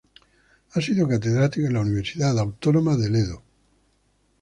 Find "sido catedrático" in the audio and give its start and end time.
0.81-1.67